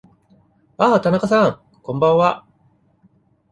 [0.79, 2.43] ああ、田中さん、こんばんは。